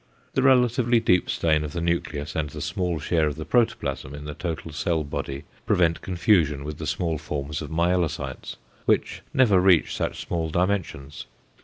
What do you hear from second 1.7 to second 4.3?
the nucleus and the small share of the protoplasm in